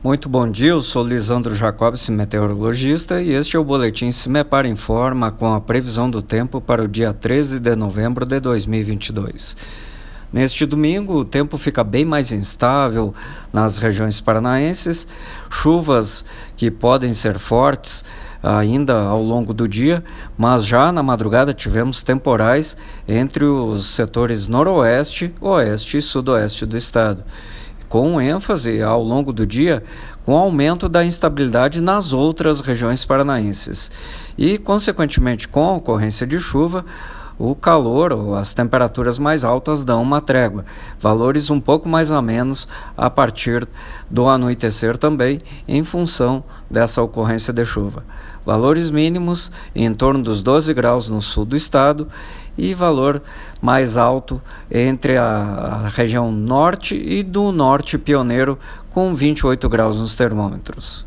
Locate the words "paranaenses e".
33.04-34.58